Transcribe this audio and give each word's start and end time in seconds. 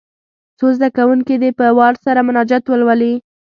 څو 0.57 0.65
زده 0.77 0.89
کوونکي 0.97 1.35
دې 1.41 1.49
په 1.59 1.65
وار 1.77 1.93
سره 2.05 2.19
مناجات 2.27 2.63
ولولي. 2.67 3.13